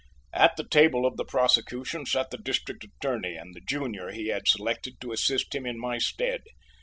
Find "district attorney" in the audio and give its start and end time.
2.39-3.35